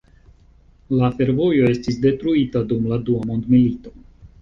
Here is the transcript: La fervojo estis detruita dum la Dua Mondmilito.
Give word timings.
La 1.01 1.09
fervojo 1.19 1.69
estis 1.75 2.01
detruita 2.09 2.65
dum 2.75 2.91
la 2.95 3.01
Dua 3.11 3.33
Mondmilito. 3.33 3.99